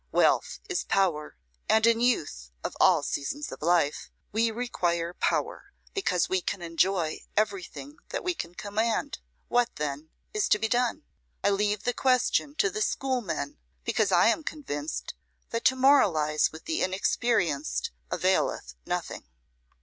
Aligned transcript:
Wealth 0.11 0.61
is 0.67 0.83
power; 0.83 1.37
and 1.69 1.85
in 1.85 1.99
youth, 2.01 2.49
of 2.63 2.75
all 2.81 3.03
seasons 3.03 3.51
of 3.51 3.61
life, 3.61 4.09
we 4.31 4.49
require 4.49 5.13
power, 5.13 5.73
because 5.93 6.27
we 6.27 6.41
can 6.41 6.63
enjoy 6.63 7.19
everything 7.37 7.97
that 8.09 8.23
we 8.23 8.33
can 8.33 8.55
command. 8.55 9.19
What, 9.47 9.75
then, 9.75 10.09
is 10.33 10.49
to 10.49 10.57
be 10.57 10.67
done? 10.67 11.03
I 11.43 11.51
leave 11.51 11.83
the 11.83 11.93
question 11.93 12.55
to 12.55 12.71
the 12.71 12.81
schoolmen, 12.81 13.59
because 13.83 14.11
I 14.11 14.29
am 14.29 14.43
convinced 14.43 15.13
that 15.51 15.65
to 15.65 15.75
moralise 15.75 16.51
with 16.51 16.65
the 16.65 16.81
inexperienced 16.81 17.91
availeth 18.09 18.73
nothing. 18.87 19.27